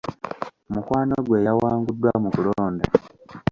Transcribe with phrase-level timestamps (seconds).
[0.71, 2.85] Mukwano gwe yawanguddwa mu kulonda.